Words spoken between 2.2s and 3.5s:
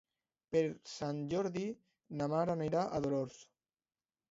na Mar anirà a Dolors.